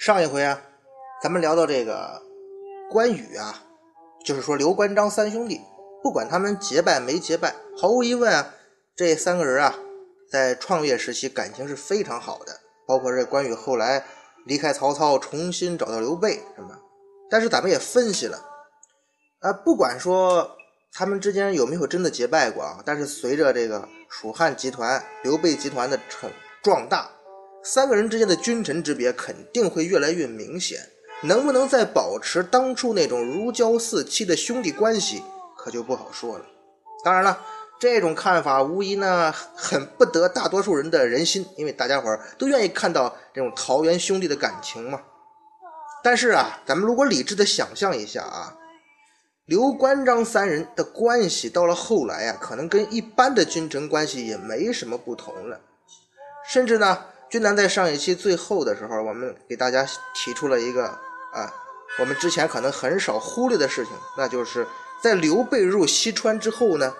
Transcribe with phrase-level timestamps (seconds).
[0.00, 0.58] 上一回啊，
[1.22, 2.22] 咱们聊到这个
[2.90, 3.62] 关羽啊，
[4.24, 5.60] 就是说刘关张三兄弟，
[6.02, 8.54] 不管他们结拜没结拜，毫无疑问啊，
[8.96, 9.74] 这三个人啊，
[10.32, 12.60] 在创业时期感情是非常好的。
[12.86, 14.02] 包括这关羽后来
[14.46, 16.70] 离开曹操，重新找到刘备什么。
[17.28, 18.38] 但是咱们也分析了，
[19.40, 20.56] 啊，不管说
[20.94, 26.30] 他们之间有没有真的结拜过啊，但是随着这个蜀汉集团、刘备集团的成
[26.62, 27.10] 壮大。
[27.62, 30.80] 三个人之间的君臣之别肯定会越来越明显，
[31.22, 35.22] 能不能再保持当初那种如胶似漆的兄弟关系，
[35.58, 36.44] 可就不好说了。
[37.04, 37.38] 当然了，
[37.78, 45.02] 这种看法无疑呢很不得大多数人的人心，因为大家伙都愿意看到这种桃园兄弟的感情嘛。
[46.02, 48.56] 但是啊，咱们如果理智的想象一下啊，
[49.44, 55.60] 刘关张三人的关系到了后来啊，可能跟一般的君臣关系也没什么不同了，
[56.48, 57.04] 甚至呢。
[57.30, 60.86] 君南在上一期最后的时候，我们给大家提出了一个
[61.32, 61.54] 啊，
[62.00, 64.66] 我们之前可能很少忽略的事情，那就是
[65.00, 66.92] 在刘备入西川之后呢，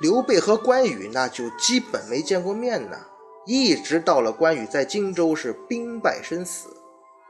[0.00, 2.96] 刘备和关羽那就基本没见过面呢，
[3.44, 6.70] 一直到了关羽在荆州是兵败身死，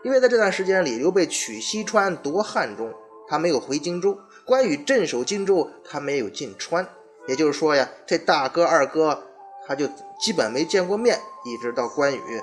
[0.04, 2.94] 因为在这段时间里，刘备取西川夺汉中，
[3.26, 6.86] 他没有回荆州；关羽镇守荆州，他没有进川。
[7.26, 9.24] 也就是说呀，这大哥二哥。
[9.66, 9.86] 他就
[10.20, 12.42] 基本没见过面，一直到关羽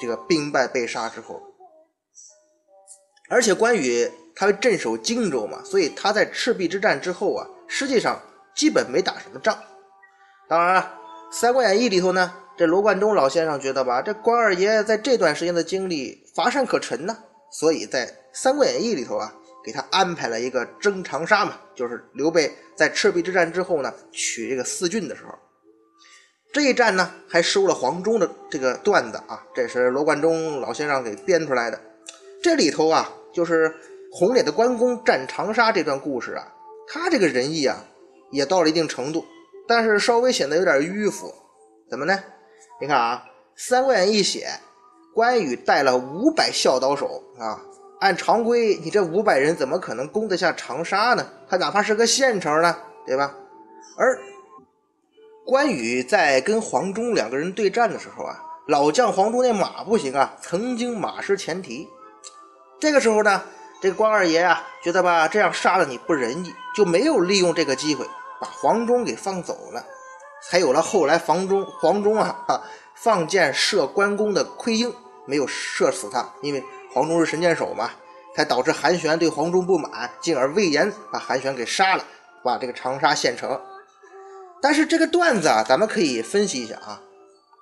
[0.00, 1.40] 这个兵败被杀之后。
[3.30, 8.20] 而且关羽他镇守荆州嘛，所以他在赤壁之战之后啊，实际上
[8.54, 9.58] 基本没打什么仗。
[10.48, 11.00] 当然了，
[11.34, 17.16] 《三国演义》里头呢，这罗贯中老先生觉得吧，这关二爷在这段时间的经历乏善可陈呢，
[17.50, 19.32] 所以在《三国演义》里头啊，
[19.64, 25.32] 给他安排了一个征长沙嘛，就是刘备在赤壁之战之后呢，取这个四郡的时候。
[26.54, 31.80] 这一战呢，还收了黄忠的这个段子啊，这是罗贯中老先生给编出来的。
[32.40, 33.74] 这里头啊，就是
[34.12, 36.46] 红脸的关公战长沙这段故事啊，
[36.86, 37.84] 他这个仁义啊，
[38.30, 39.24] 也到了一定程度，
[39.66, 41.34] 但是稍微显得有点迂腐。
[41.90, 42.16] 怎么呢？
[42.80, 43.24] 你看啊，
[43.56, 44.46] 《三国演义》写
[45.12, 47.60] 关羽带了五百孝刀手啊，
[47.98, 51.26] 按常规，你这五百人怎么可能攻得下长沙呢？
[51.48, 53.34] 他哪怕是个县城呢，对吧？
[53.98, 54.16] 而
[55.46, 61.86] 关羽在跟黄忠两个人对战的时候啊，老将黄忠那马不行啊，曾经马失前蹄。
[62.80, 63.42] 这个时候呢，
[63.82, 68.06] 这个关二爷啊，觉得吧，这样杀了你不仁义，就没有利用这个机会
[68.40, 69.84] 把黄忠给放走了，
[70.48, 72.62] 才有了后来黄忠黄忠啊啊
[72.94, 74.94] 放箭射关公的盔缨，
[75.26, 77.90] 没有射死他，因为黄忠是神箭手嘛，
[78.34, 82.04] 才导致韩玄对黄忠不满，进而魏延把韩玄给杀了，
[82.42, 83.60] 把这个长沙县城。
[84.64, 86.98] 但是这个段子啊，咱们可以分析一下啊，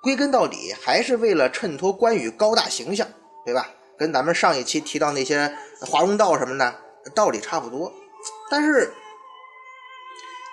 [0.01, 3.05] 归根到底还是为了衬托关羽高大形象，
[3.45, 3.67] 对吧？
[3.97, 6.73] 跟咱们上一期提到那些华容道什么的
[7.13, 7.91] 道理差不多。
[8.49, 8.93] 但是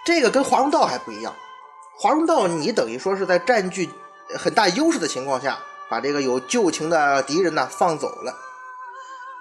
[0.04, 1.32] 这个跟华容道还不一样，
[1.96, 3.88] 华容道你等于说是在占据
[4.36, 5.56] 很大优势的情况下，
[5.88, 8.34] 把这个有旧情的敌人呢放走了。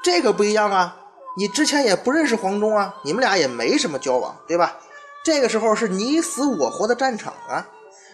[0.03, 0.95] 这个不一样啊，
[1.35, 4.77] 你之前也不认识黄忠啊，你们俩也没什么交往，对吧？
[5.23, 7.67] 这个时候是你死我活的战场啊，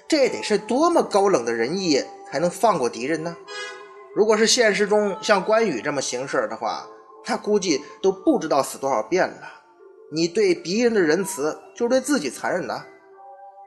[0.08, 3.36] 这得是多么高冷的仁义才能放过敌人呢？
[4.16, 6.88] 如果是现实中像关羽这么行事的话，
[7.24, 9.42] 他估计都不知道死多少遍了。
[10.12, 12.84] 你对敌人的仁慈，就是对自己残忍的。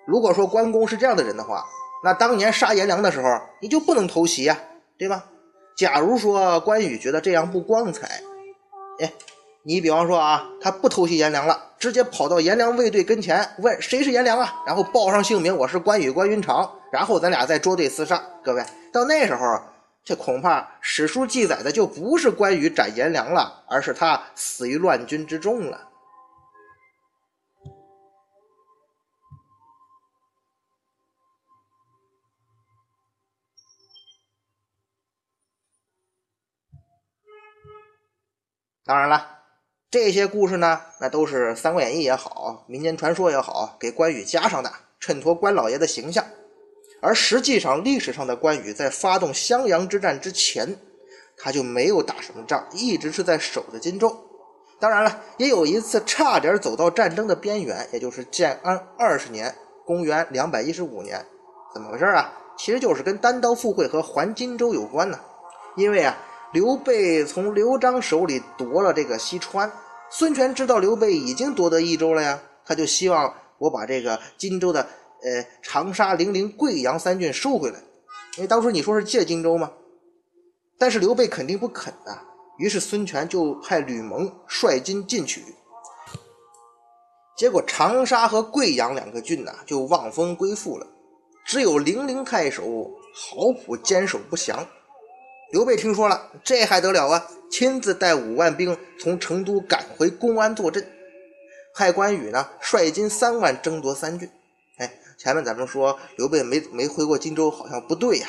[0.07, 1.65] 如果说关公是这样的人的话，
[2.03, 3.29] 那当年杀颜良的时候，
[3.61, 4.59] 你就不能偷袭呀，
[4.99, 5.25] 对吧？
[5.77, 8.21] 假如说关羽觉得这样不光彩，
[9.01, 9.13] 哎。
[9.65, 18.23] 你比方说啊，他不偷袭颜良了，直接跑到颜良卫队跟前问谁是颜良啊，然后报上姓名，我是关羽关云长，然后咱俩再捉对厮杀。
[18.43, 19.61] 各位，到那时候，
[20.03, 25.87] 这恐怕史书记载的就不是关羽斩颜良了，而是他死于乱军之中了。
[38.87, 39.38] 当然了。
[39.91, 44.71] 这些故事呢，那都是《三国演义》也好，民间传说也好，给关羽加上的，
[45.01, 46.23] 衬托关老爷的形象。
[47.01, 50.77] 而实际上，历史上的关羽在发动襄阳之战之前，
[51.39, 54.15] 他就没有打什么仗，一直是在守着荆州。
[54.79, 59.55] 当然了，也有一次差点走到战争的边缘，也就是建安二十年
[59.87, 61.25] （公元两百一十五年）。
[61.73, 62.31] 怎么回事啊？
[62.59, 65.19] 其实就是跟单刀赴会和还荆州有关呢。
[65.77, 66.19] 因为啊，
[66.53, 69.71] 刘备从刘璋手里夺了这个西川，
[70.11, 74.87] 孙权知道刘备已经夺得益州了呀，他就希望我把这个荆州的。
[75.21, 77.81] 呃，长沙、零陵、贵阳三郡收回来，
[78.37, 79.73] 因为当初你说是借荆州吗？
[80.79, 82.23] 但是刘备肯定不肯啊。
[82.57, 85.43] 于是孙权就派吕蒙率军进取，
[87.37, 90.87] 结果长沙和贵阳两个郡呐就望风归附了，
[91.45, 94.65] 只有零陵太守郝普坚守不降。
[95.51, 97.27] 刘备听说了，这还得了啊！
[97.51, 100.87] 亲自带五万兵从成都赶回公安坐镇，
[101.75, 104.31] 派关羽呢率军三万争夺三郡。
[104.77, 108.29] 哎前面咱们说刘备没没回过荆州，好像不对呀。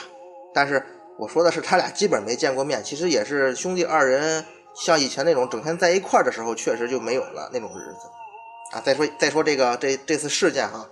[0.54, 0.82] 但是
[1.18, 8.80] 我说的是他俩基本没见过面，其实也是兄弟二人像以前那种整天在一块的时候，确实就没有了那种日子啊。
[8.80, 10.88] 再说再说这个这这次事件啊，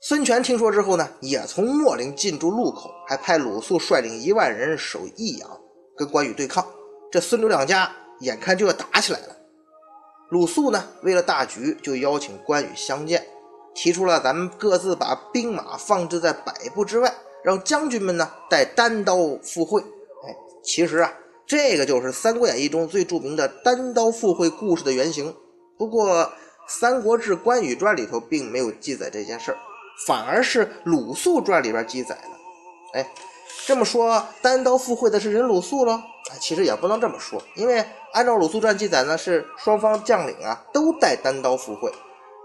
[0.00, 5.48] 孙权听说之后呢，也从秣陵进驻路口，还派鲁肃率领一万人守益阳，
[5.96, 6.64] 跟关羽对抗。
[7.10, 7.90] 这孙刘两家
[8.20, 9.36] 眼看就要打起来了。
[10.28, 13.26] 鲁肃呢，为了大局，就邀请关羽相见。
[13.74, 19.80] 提出了咱们各自把兵马放置在百步之外，让将军们呢带单刀赴会。
[19.80, 21.12] 哎，其实啊，
[21.46, 25.34] 这个就是《三国演义》中最著名的单刀赴会故事的原型。
[25.76, 26.24] 不过，
[26.66, 29.58] 《三国志·关羽传》里头并没有记载这件事儿，
[30.06, 32.98] 反而是《鲁肃传》里边记载的。
[32.98, 33.10] 哎，
[33.66, 36.00] 这么说，单刀赴会的是人鲁肃喽？
[36.30, 41.92] 哎，其实也不能这么说，因为按照《鲁肃传》记载呢，是双方将领啊都带单刀赴会，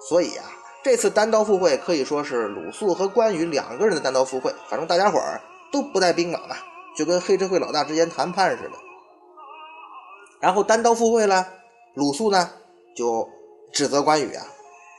[0.08, 0.46] 所以啊。
[0.84, 5.40] 这次单刀赴会可以说是鲁肃和关羽两个人的单刀赴会，反正大家伙儿
[5.72, 6.56] 都不带兵马嘛，
[6.98, 8.72] 就跟黑社会老大之间谈判似的。
[10.40, 11.48] 然后单刀赴会了，
[11.94, 12.50] 鲁肃呢
[12.96, 13.30] 就
[13.72, 14.44] 指责关羽啊，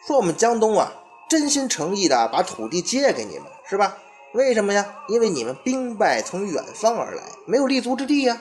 [0.06, 0.93] 说我们江东啊
[1.32, 3.96] 真心诚意的把土地借给你们，是吧？
[4.34, 4.96] 为什么呀？
[5.08, 8.38] 因为你们兵败从远方而来，没有立足之地呀。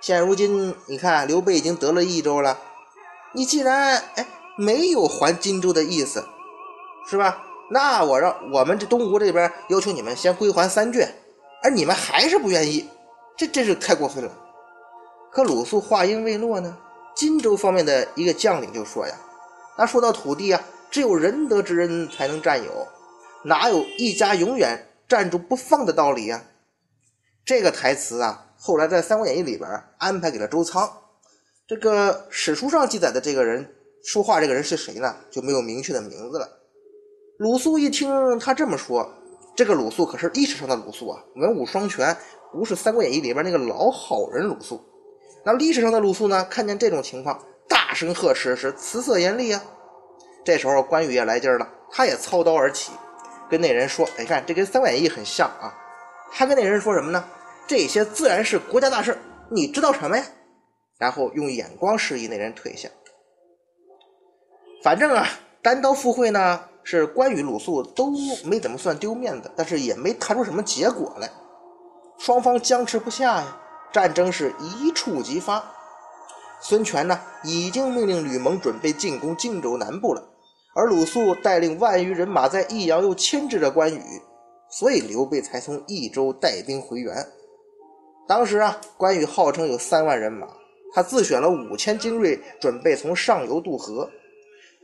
[0.00, 2.56] 现如今你看刘备已经得了益州了，
[3.32, 4.24] 你既然哎
[4.56, 6.24] 没有还荆州的意思。
[7.08, 7.42] 是吧？
[7.72, 11.04] 那我让我们这东吴这边要求你们先归还三郡，
[11.64, 12.88] 而你们还是不愿意，
[13.36, 14.30] 这真是太过分了。
[15.32, 16.78] 可鲁肃话音未落呢，
[17.16, 19.14] 荆州方面的一个将领就说呀
[19.76, 22.86] ：“那说到土地啊，只有仁德之人才能占有，
[23.44, 26.44] 哪有一家永远站住不放的道理呀？”
[27.44, 29.68] 这个台词啊，后来在《三国演义》里边
[29.98, 30.88] 安排给了周仓。
[31.66, 35.16] 这个史书上记载的这个人说话，这个人是谁呢？
[35.30, 36.46] 就没有明确的名字了。
[37.38, 39.10] 鲁肃一听他这么说，
[39.56, 42.14] 这个鲁肃可是历史上的鲁肃啊，文武双全，
[42.52, 44.78] 不是《三国演义》里边那个老好人鲁肃。
[45.44, 49.64] 那历史上的鲁肃呢，看见这种情况，大声呵斥，是辞色严厉啊。
[50.44, 52.92] 这时候关羽也来劲儿了，他也操刀而起，
[53.48, 55.74] 跟那人说：“你看，这跟《三国演义》很像啊。”
[56.32, 57.24] 他跟那人说什么呢？
[57.66, 59.18] 这些自然是国家大事，
[59.50, 60.24] 你知道什么呀？
[60.98, 62.88] 然后用眼光示意那人退下。
[64.82, 65.26] 反正啊，
[65.62, 66.64] 单刀赴会呢。
[66.84, 68.10] 是关羽、鲁肃都
[68.44, 71.30] 没怎么算丢面子，但是也没谈出什么结果来，
[72.18, 73.56] 双方僵持不下呀，
[73.92, 75.62] 战争是一触即发。
[76.60, 80.24] 孙权呢，已经命令吕蒙准备进攻荆州南部了，
[80.74, 84.02] 而鲁肃带领万余人马在益阳又牵制着关羽，
[84.70, 87.14] 所以刘备才从益州带兵回援。
[88.26, 90.46] 当时啊，关羽号称有三万人马，
[90.94, 94.08] 他自选了五千精锐，准备从上游渡河。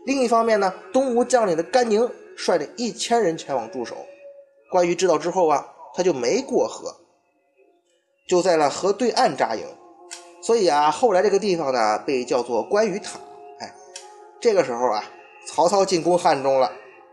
[0.04, 3.96] 另一方面呢，东吴将领的甘宁率领一千人前往驻守。
[4.70, 6.94] 关羽知道之后啊，他就没过河，
[8.28, 9.64] 就在了河对岸扎营。
[10.42, 13.18] 所以啊，后来这个地方呢，被叫做关羽塔。
[13.60, 13.74] 哎，
[14.40, 15.04] 这个时候啊，
[15.48, 16.70] 曹操进攻汉中了，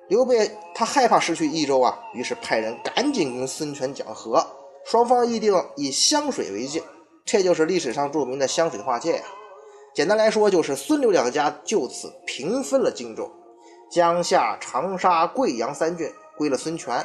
[0.10, 4.46] 刘备他害怕失去益州啊，于是派人赶紧跟孙权讲和，
[4.86, 6.84] 双方议定以湘水为界，
[7.24, 9.24] 这就是历史上著名的湘水划界呀。
[9.94, 13.32] 简单来说，就是孙刘两家就此平分了荆州，
[13.89, 17.04] 江夏、长沙、贵阳三郡归了孙权，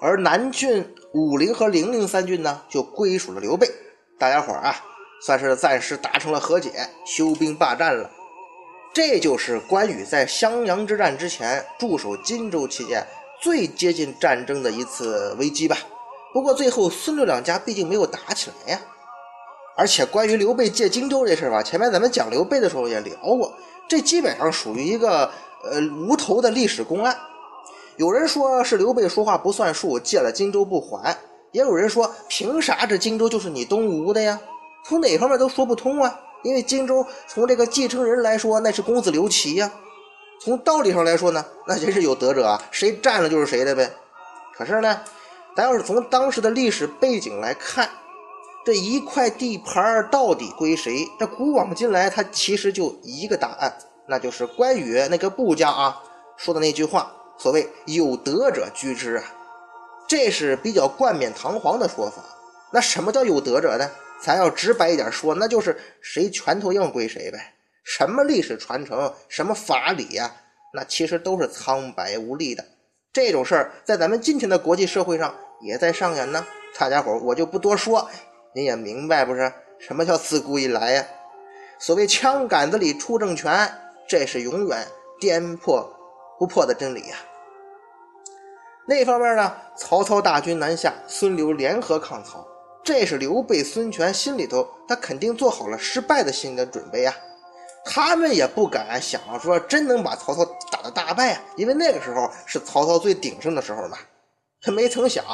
[0.00, 3.68] 而南郡武陵和零陵三郡呢，就归属了刘备。
[4.18, 4.76] 大家伙啊，
[5.20, 6.70] 算是暂时达成了和解，
[7.04, 8.08] 休兵罢战了。
[8.96, 13.06] 这就是关羽在襄阳之战之前驻守荆州期间
[13.42, 15.76] 最接近战争的一次危机吧。
[16.32, 18.80] 不过最后孙刘两家毕竟没有打起来呀。
[19.76, 23.52] 而且关于刘备借荆州这事儿吧，前面咱们讲刘备的时候也聊过，
[23.86, 25.30] 这基本上属于一个
[25.70, 27.14] 呃无头的历史公案。
[27.98, 31.14] 有人说是刘备说话不算数，借了荆州不还；
[31.52, 34.40] 也有人说，凭啥这荆州就是你东吴的呀？
[34.86, 36.18] 从哪方面都说不通啊！
[36.46, 39.68] 因为荆州从这个继承人来说，那是公子刘琦呀；
[40.40, 42.62] 从道理上来说呢，那谁是有德者啊？
[42.70, 43.90] 谁占了就是谁的呗。
[44.54, 45.00] 可是呢，
[45.56, 47.90] 咱要是从当时的历史背景来看，
[48.64, 51.08] 这一块地盘到底归谁？
[51.18, 53.76] 这古往今来，它其实就一个答案，
[54.06, 56.00] 那就是关羽那个部将啊
[56.36, 57.12] 说的那句话。
[57.38, 59.24] 所谓有德者居之啊，
[60.06, 62.22] 这是比较冠冕堂皇的说法。
[62.70, 63.90] 那什么叫有德者呢？
[64.20, 67.54] 咱要直白一点说，那就是谁拳头硬归谁呗。
[67.84, 70.34] 什么历史传承，什么法理呀，
[70.72, 72.64] 那其实都是苍白无力的。
[73.12, 76.46] 这种事儿在咱们今天的国际社会上也在上演呢。
[76.78, 78.08] 大家伙我就不多说，
[78.54, 79.52] 您也明白不是？
[79.78, 81.06] 什么叫自古以来呀？
[81.78, 83.70] 所谓枪杆子里出政权，
[84.08, 84.86] 这是永远
[85.20, 85.92] 颠破。
[86.38, 87.16] 不破的真理呀！
[88.86, 89.56] 那方面呢？
[89.74, 92.46] 曹操大军南下，孙刘联合抗曹，
[92.86, 97.12] 这是刘备、孙权心里头，他肯定做好了失败的心理的准备呀。
[97.84, 103.98] 他们也不敢想说真能把曹操打得大败啊，因为那个时候是曹操最鼎盛的时候嘛。
[104.62, 105.24] 他没曾想，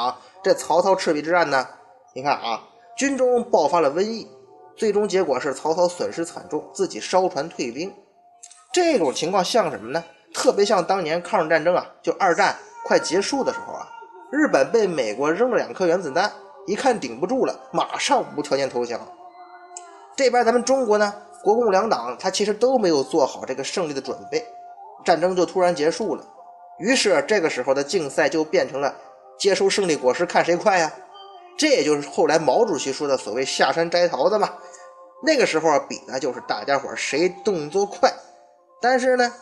[0.42, 1.68] 这曹操赤壁之战呢，
[2.14, 2.62] 你看啊，
[2.96, 4.26] 军中爆发了瘟疫，
[4.74, 7.92] 最终结果是曹操损失惨重，自己烧船退兵。
[8.72, 10.02] 这种情况像什么呢？
[10.32, 12.56] 特别像当年抗日战争啊，就二战
[12.86, 13.86] 快结束的时候啊，
[14.30, 16.32] 日本被美国扔了两颗原子弹，
[16.66, 19.00] 一看顶不住了，马上无条件投降。
[20.16, 24.44] 这边咱们中国呢，国共两党他其实都没有做好这个胜利的准备，
[25.04, 26.24] 战争就突然结束了。
[26.78, 28.94] 于是这个时候的竞赛就变成了
[29.38, 30.92] 接收胜利果实，看谁快呀。
[31.56, 34.50] 这也就是后来毛主席说的所谓下山摘桃子嘛。
[35.22, 38.12] 那个时候比的就是大家伙谁动作快，
[38.80, 39.32] 但是呢。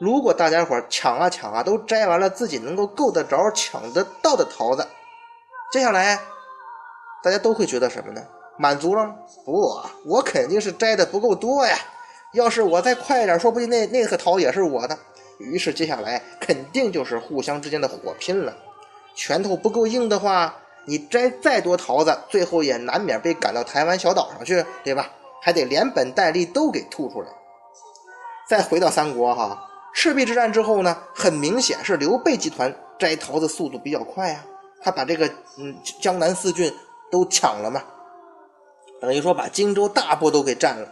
[0.00, 4.86] 如果大家伙抢啊抢啊，都摘完了自己能够够得着、抢得到的桃子，
[5.72, 6.20] 接下来
[7.22, 8.22] 大家都会觉得什么呢？
[8.56, 9.14] 满足了吗？
[9.44, 11.76] 不，我肯定是摘的不够多呀。
[12.32, 14.98] 要是我再快一点，说不定那那颗桃也是我的。
[15.38, 18.52] 于是接下来肯定就是互相之间的火拼了。
[19.14, 25.10] 拳头不够硬的话，你摘再多桃子，最后也难免被赶到台湾小岛上去，对吧？
[25.40, 27.28] 还得连本带利都给吐出来。
[28.48, 29.64] 再回到三国哈。
[29.94, 34.44] 赤壁之战之后呢，很明显是刘备集团摘桃子速度比较快啊，
[34.82, 35.26] 他把这个
[35.58, 36.72] 嗯江南四郡
[37.10, 37.82] 都抢了嘛，
[39.00, 40.88] 等于说把荆州大部都给占了。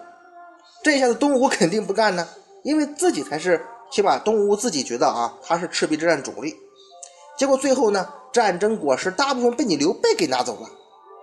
[0.83, 2.29] 这下子东吴肯定不干呢，
[2.63, 6.57] 因为自己才是起码东吴自己觉得啊，他是赤壁之战主力。
[7.37, 10.69] 结果最后呢，战争果实大部分被你刘备给拿走了。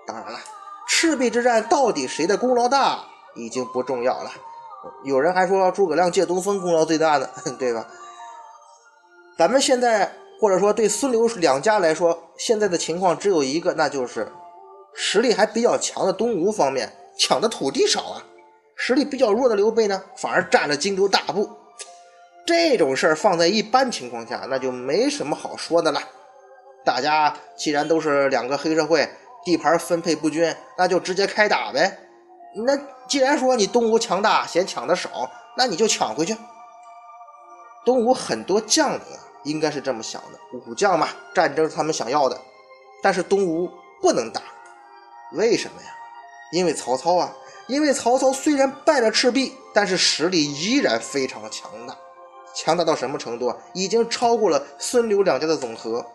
[0.06, 0.40] 当然了，
[0.88, 4.32] 赤壁之战到底谁的功劳大，已经不重要了。
[5.06, 7.88] 有人还说诸葛亮借东风功劳最大的， 对吧？
[9.38, 14.30] 咱们现在或者说对孙刘两家来说，现在的情况只有一个，那就是
[14.96, 18.24] 实力还比较强的东吴方面抢的土地少啊，
[18.76, 21.50] 实力比较弱的刘备呢，反而占了荆州大部。
[22.46, 26.02] 这种事儿放在一般情况下，那就没什么好说的了。
[26.84, 29.10] 大家既然都是两个黑社会，
[29.46, 32.00] 地盘分配不均，那就直接开打呗。
[32.66, 36.36] 那既然说你东吴强大，嫌抢的少，那你就抢回去。
[37.86, 42.38] 东吴很多将领啊，应该是这么想的：武将嘛，战争是他们想要的。
[43.02, 43.70] 但是东吴
[44.02, 44.42] 不能打，
[45.34, 45.88] 为什么呀？
[46.52, 47.36] 因为曹操啊，
[47.68, 51.98] 因为曹操虽然败了赤壁，但是实力依然非常强大，
[52.56, 53.58] 强大到什么程度啊？
[53.74, 56.06] 已经超过了孙刘两家的总和。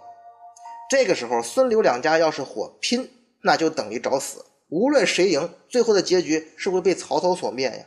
[0.88, 3.10] 这个时候，孙刘两家要是火拼，
[3.42, 4.44] 那就等于找死。
[4.70, 7.84] 无论谁赢，最后的结局是会被曹操所灭呀。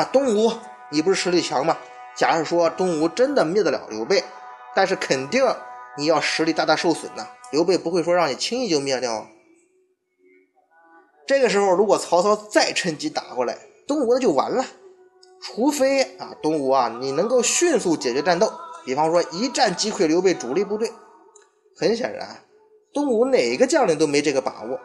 [0.00, 0.52] 啊，东吴，
[0.90, 1.76] 你不是实力强吗？
[2.14, 4.22] 假如说东吴真的灭得了刘备，
[4.74, 5.44] 但是肯定
[5.96, 7.26] 你要实力大大受损呐。
[7.50, 9.26] 刘备不会说让你轻易就灭掉。
[11.30, 13.56] 这个时候，如果曹操再趁机打过来，
[13.86, 14.66] 东吴那就完了。
[15.40, 18.52] 除非啊，东吴啊，你能够迅速解决战斗，
[18.84, 20.90] 比方说一战击溃刘备主力部队。
[21.76, 22.36] 很显然，
[22.92, 24.76] 东吴哪个将领都没这个把握。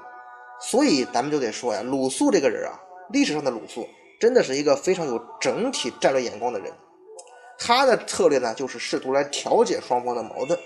[0.61, 3.87] 所以咱们就得说呀，鲁肃这个人啊，历史上的鲁肃
[4.19, 6.71] 真的是一个非常有整体战略眼光的人。
[7.57, 10.59] 他的策略呢，就是试图来调解双方的矛盾。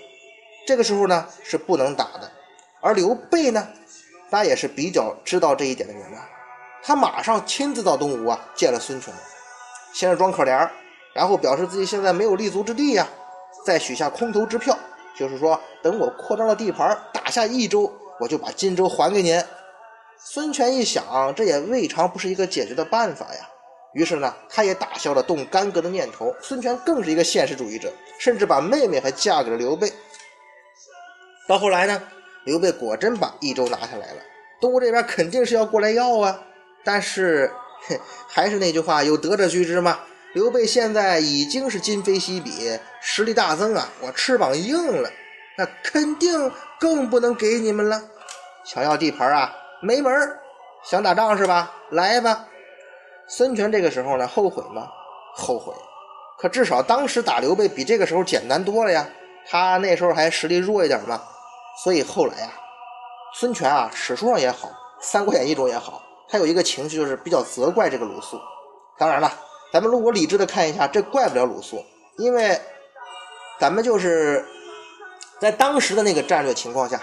[0.66, 2.30] 这个时候呢，是不能打的。
[2.82, 3.66] 而刘备呢，
[4.30, 6.28] 他也是比较知道这一点的人啊。
[6.82, 9.12] 他马上亲自到东吴啊，见了孙权，
[9.92, 10.68] 先是装可怜，
[11.14, 13.06] 然后表示自己现在没有立足之地呀，
[13.66, 14.78] 再许下空头支票，
[15.14, 19.42] 就是说等我扩张了地盘，打下益州，我就把荆州还给您。
[20.16, 23.48] 孙权一想，这也未尝不是一个解决的办法呀。
[23.92, 26.32] 于是呢，他也打消了动干戈的念头。
[26.40, 29.92] 孙权更是一个现实主义者，甚至把妹妹还嫁给了刘备。
[31.48, 32.02] 到后来呢，
[32.44, 34.22] 刘备果真把益州拿下来了，
[34.60, 36.42] 东吴这边肯定是要过来要啊。
[36.82, 37.50] 但是，
[38.28, 40.00] 还是那句话，有得者居之嘛。
[40.32, 43.88] 刘备现在已经是今非昔比，实力大增啊！
[44.00, 45.10] 我翅膀硬了，
[45.58, 48.00] 那肯定更不能给你们了。
[48.64, 50.12] 想要地盘啊，没门！
[50.84, 51.74] 想打仗是吧？
[51.90, 52.46] 来吧！
[53.28, 54.88] 孙权这个时候呢，后悔吗？
[55.34, 55.74] 后悔。
[56.38, 59.06] 可至少当时打刘备比这个时候简单多了呀。
[59.46, 61.20] 他那时候还实力弱一点嘛，
[61.82, 62.52] 所以后来呀，
[63.34, 64.68] 孙权啊，史书上也好，
[65.00, 68.38] 《三国演义》中也好，他有一个情绪就是比较责怪这个鲁肃。
[68.98, 69.32] 当然了。
[69.72, 71.80] 咱们如果理智的看一下，这怪不了鲁肃，
[72.16, 72.60] 因为
[73.60, 74.44] 咱们就是
[75.38, 77.00] 在当时的那个战略情况下，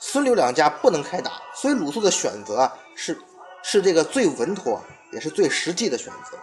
[0.00, 3.16] 孙刘两家不能开打，所以鲁肃的选择是
[3.62, 6.36] 是这个最稳妥也是最实际的选择。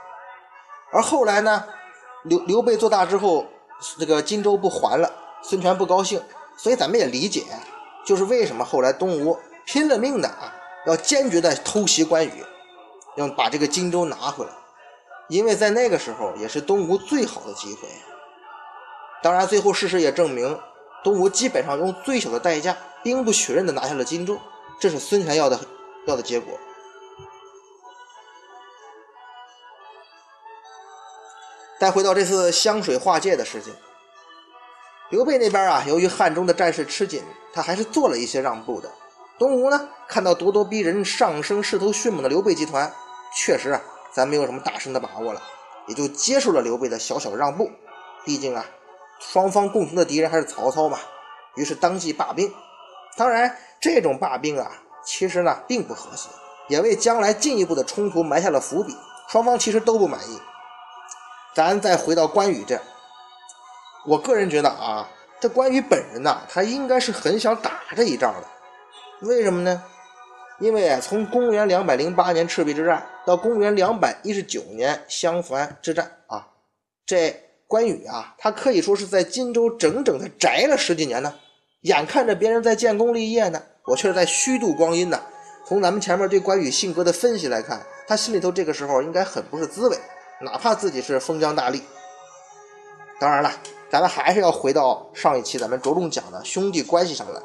[0.93, 1.65] 而后来呢，
[2.23, 3.45] 刘刘备做大之后，
[3.99, 5.11] 这个荆州不还了，
[5.43, 6.23] 孙权不高兴，
[6.57, 7.45] 所以咱们也理解，
[8.03, 10.53] 就是为什么后来东吴拼了命的啊，
[10.87, 12.43] 要坚决的偷袭关羽，
[13.15, 14.51] 要把这个荆州拿回来。
[15.29, 17.87] 因为在那个时候也是东吴最好的机会，
[19.21, 20.59] 当然最后事实也证明，
[21.03, 24.39] 东吴基本上用最小的代价，兵不血刃的拿下了荆州，
[24.79, 25.59] 这是孙权要的
[26.07, 26.57] 要的结果。
[31.79, 33.73] 再回到这次湘水划界的事情，
[35.09, 38.91] 刘备那边啊，由于汉中的战事吃紧，他还是做了一些让步的。
[39.39, 42.91] 东吴呢，看到咄咄逼人、上升势头迅猛的刘备集团，
[43.35, 43.81] 确实啊。
[44.11, 45.41] 咱没有什么大胜的把握了，
[45.85, 47.69] 也就接受了刘备的小小让步。
[48.25, 48.65] 毕竟啊，
[49.19, 50.97] 双方共同的敌人还是曹操嘛。
[51.55, 52.51] 于是当即罢兵。
[53.15, 54.71] 当然，这种罢兵啊，
[55.05, 56.29] 其实呢并不和谐，
[56.67, 58.95] 也为将来进一步的冲突埋下了伏笔。
[59.29, 60.39] 双方其实都不满意。
[61.53, 62.81] 咱再回到关羽这，
[64.07, 65.05] 我个人觉得啊，
[65.37, 68.47] 这关羽本人呐，他应该是很想打这一仗的。
[69.27, 69.83] 为什么呢？
[70.59, 76.47] 因为从公元两百零八年赤壁之战到公元两百一十九年襄樊之战啊，
[77.05, 81.35] 这关羽啊，他可以说是在荆州整整的宅了十几年呢。
[81.81, 85.21] 眼看着别人在建功立业呢，我却是在虚度光阴呢。
[85.67, 89.97] 从咱们前面对关羽性格的分析来看，他心里头这个时候应该很不是滋味，
[90.39, 91.81] 哪怕自己是封疆大吏。
[93.19, 93.51] 当然了，
[93.89, 97.41] 咱们还是要回到上一期咱们着重讲的兄弟关系上来。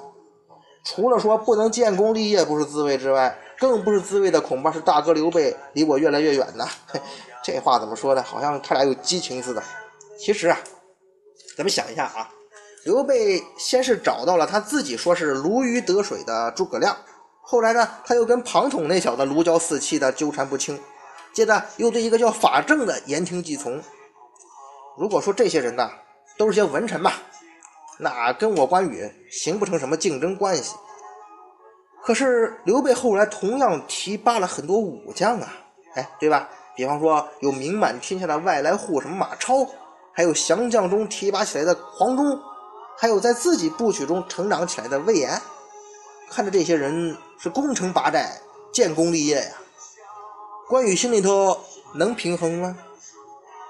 [0.85, 6.67] 除了说不能建功立业不是滋味之外，更不是滋味的恐怕是大哥刘备离我越来越远呢。
[7.43, 8.23] 这话怎么说呢？
[8.23, 9.63] 好像他俩有激情似的。
[10.19, 10.59] 其实啊，
[11.57, 12.29] 咱们想一下啊，
[12.85, 16.97] 刘备先是找到了他自己说是如鱼得水的诸葛亮，
[17.41, 20.79] 后来呢，他又跟庞统那小子如胶似漆的纠缠不清，
[21.33, 23.81] 接着又对一个叫法正的言听计从。
[24.97, 25.91] 如果说这些人呢，
[26.37, 27.15] 都是些文臣吧。
[27.99, 30.75] 那跟我关羽形不成什么竞争关系。
[32.03, 35.53] 可是刘备后来同样提拔了很多武将啊，
[35.95, 36.49] 哎，对吧？
[36.75, 39.67] 比方说有名满天下的外来户，什么马超，
[40.13, 42.41] 还有降将中提拔起来的黄忠，
[42.99, 45.41] 还有在自己部曲中成长起来的魏延。
[46.31, 48.41] 看着这些人是攻城拔寨、
[48.73, 49.53] 建功立业呀，
[50.67, 51.61] 关羽心里头
[51.95, 52.77] 能平衡吗？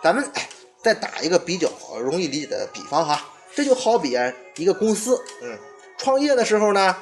[0.03, 0.49] 咱们哎，
[0.83, 1.69] 再打一个比较
[2.01, 3.25] 容易理解的比方哈。
[3.55, 4.17] 这就好比，
[4.57, 5.59] 一个公司，嗯，
[5.99, 6.97] 创业的时候呢，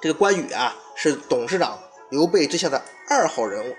[0.00, 1.78] 这个关羽啊是董事长
[2.10, 3.74] 刘备之下的二号人物，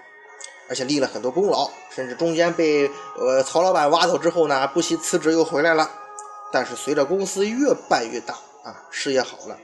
[0.68, 5.90] 而且立了很多功劳，甚至中间被呃曹老板挖走之后呢，不惜辞职又回来了。
[6.52, 8.34] 但是随着公司越办越大
[8.66, 9.58] 啊，事业好了，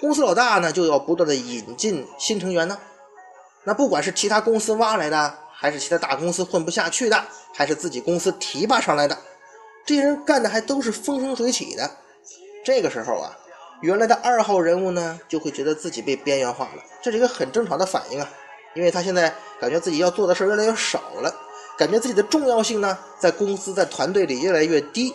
[0.00, 2.76] 公司老大呢就要不断的引进新成员呢。
[3.62, 9.16] 那不管是其他公司挖来的，还是其他大公司混不下去的，还是自己公司提拔上来的。
[9.86, 11.90] 这些人干的还都是风生水起的，
[12.64, 13.36] 这个时候啊，
[13.82, 18.28] 原来的二号人物呢就会觉得自己被边缘化了，这是一个很正常的反应啊，
[18.74, 21.34] 因为他现在感觉自己要做的事越来越少了，
[21.76, 25.14] 感觉自己的重要性呢在公司在团队里越来越低。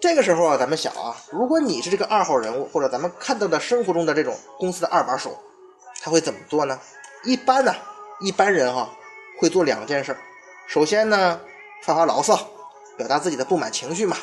[0.00, 5.36] 这个时候啊，咱们想啊，如果你是这个二号人物，或者咱们看到的生活中的这种公司的二把手，
[6.00, 6.78] 他会怎么做呢？
[7.24, 7.74] 一般呢，
[8.20, 8.88] 一般人哈
[9.38, 10.16] 会做两件事，
[10.66, 11.40] 首先呢
[11.82, 12.38] 发发牢骚。
[12.96, 14.16] 表达自己的不满情绪嘛，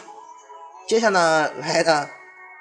[0.85, 2.09] 接下来来的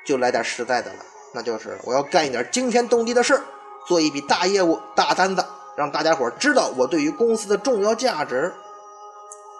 [0.06, 1.00] 就来点实在的了，
[1.32, 3.42] 那就是我要干一点惊天动地的事，
[3.88, 5.44] 做一笔大业务、大单子，
[5.76, 8.54] 让大家伙知道我对于公司的重要价值。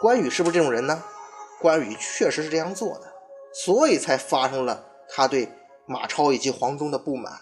[0.00, 1.02] 关羽是不是这种人呢？
[1.60, 3.12] 关羽确实是这样做的，
[3.64, 5.50] 所以才发生了他对
[5.86, 7.32] 马超以及黄忠的不满。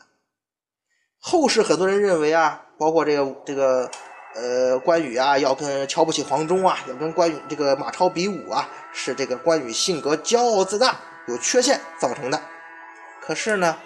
[1.21, 3.91] 后世很多人认为啊，包括这个这个
[4.35, 10.97] 呃，关羽啊要跟瞧不起黄忠啊，要跟关羽这个马超比武啊，是这个关羽性格骄傲自大、
[11.29, 12.41] 有缺陷造成的。
[13.21, 13.77] 可是呢，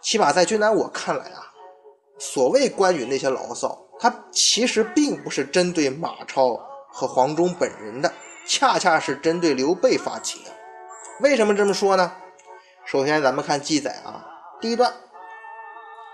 [0.00, 1.50] 起码在君南我看来啊，
[2.18, 6.54] 所谓关羽那些牢骚，他其实并不是针对马超
[6.88, 8.12] 和黄忠本人的，
[8.46, 10.50] 恰恰是针对刘备发起的。
[11.20, 12.12] 为什么这么说呢？
[12.84, 14.24] 首先，咱们看记载啊，
[14.60, 14.92] 第一段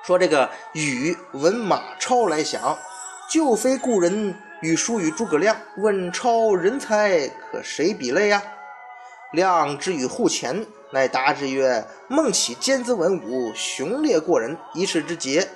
[0.02, 2.78] 说这个羽闻马超来降，
[3.28, 8.42] 就非故人，与书与诸葛亮，问超人才可谁比类呀？
[9.32, 15.46] 亮之与户前，乃答之曰：“孟起兼资文武，雄烈过人，一世之杰，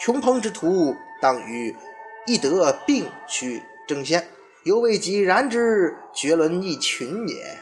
[0.00, 1.76] 穷朋之徒，当与
[2.26, 4.26] 翼德并去争先，
[4.62, 7.58] 犹未及然之，绝伦一群也。”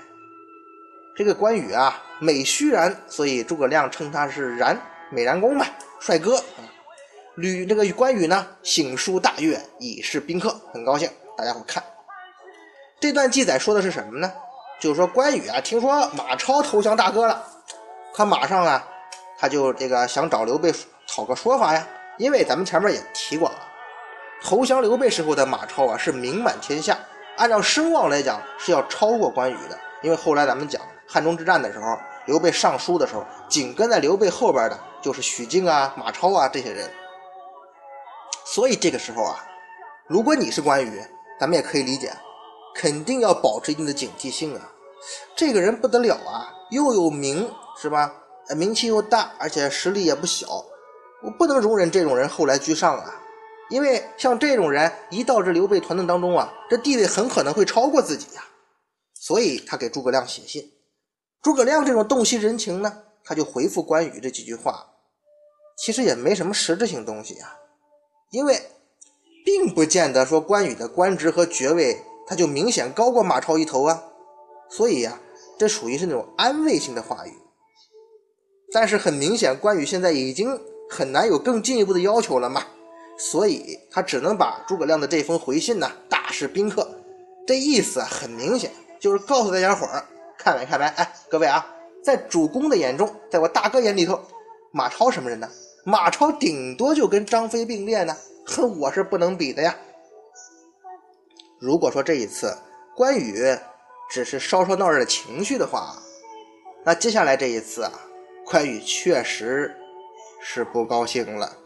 [1.16, 5.66] 这个关羽啊，美须髯，所以诸葛亮称他是然美髯公吧，
[5.98, 6.40] 帅哥。
[7.38, 11.08] 吕这个关羽呢，醒书大悦，以示宾客，很高兴。
[11.36, 11.80] 大家伙看，
[12.98, 14.32] 这段记载说的是什么呢？
[14.80, 17.44] 就是说关羽啊，听说马超投降大哥了，
[18.12, 18.84] 他马上啊，
[19.38, 20.74] 他就这个想找刘备
[21.06, 21.86] 讨个说法呀。
[22.16, 23.54] 因为咱们前面也提过啊，
[24.42, 26.98] 投降刘备时候的马超啊，是名满天下，
[27.36, 29.78] 按照声望来讲是要超过关羽的。
[30.02, 30.82] 因为后来咱们讲。
[31.10, 31.96] 汉中之战的时候，
[32.26, 36.90] 刘备上书的时候，紧跟在刘备后边的就是许靖啊、马超啊这些人。
[38.54, 39.46] 所以这个时候啊，
[40.06, 41.02] 如果你是关羽，
[41.38, 42.10] 咱们也可以理解，
[42.74, 44.72] 肯定要保持一定的警惕性啊。
[45.36, 48.10] 这个人不得了啊，又有名是吧？
[48.56, 50.46] 名气又大，而且实力也不小，
[51.22, 53.22] 我不能容忍这种人后来居上啊。
[53.68, 58.42] 因为像这种人一到这刘备团队当中啊，这地位很可能会超过自己呀。
[59.12, 60.72] 所以他给诸葛亮写信。
[61.42, 64.86] 诸葛亮这种洞悉人情呢，他就回复关羽这几句话，
[65.76, 67.54] 其实也没什么实质性东西啊，
[68.30, 68.60] 因为
[69.44, 74.02] 并不见得说关羽的官职和爵位他就明显高过马超一头啊，
[74.68, 75.18] 所以呀，
[75.58, 77.32] 这属于是那种安慰性的话语。
[78.70, 80.60] 但是很明显，关羽现在已经
[80.90, 82.62] 很难有更进一步的要求了嘛，
[83.18, 86.86] 所以他只能把诸葛亮的这封回信呢大示宾客，
[87.46, 90.04] 这意思很明显就是告诉大家伙儿。
[90.36, 90.84] 看没看没？
[90.84, 91.66] 哎，各位啊，
[92.04, 94.20] 在主公的眼中，在我大哥眼里头，
[94.70, 95.48] 马超什么人呢？
[95.84, 99.76] 马超顶多就跟张飞并列呢，哼，我是不能比的呀。
[101.58, 102.56] 如果说这一次
[102.94, 103.56] 关羽
[104.10, 105.96] 只是稍稍闹热情绪的话，
[106.84, 107.92] 那接下来这一次啊，
[108.46, 109.76] 关羽确实
[110.40, 111.57] 是不高兴了。